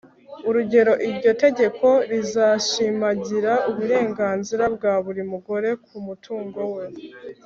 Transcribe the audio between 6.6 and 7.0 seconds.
we